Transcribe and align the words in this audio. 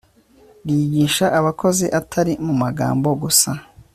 ryigisha 0.65 1.25
abakozi 1.39 1.85
atari 1.99 2.33
mu 2.45 2.53
magambo 2.63 3.09
gusa 3.23 3.51